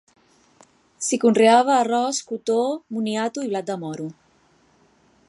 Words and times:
S'hi 1.07 1.19
conreava 1.25 1.75
arròs, 1.83 2.23
cotó, 2.31 2.57
moniato 2.97 3.47
i 3.49 3.53
blat 3.53 3.71
de 3.71 3.77
moro. 3.87 4.09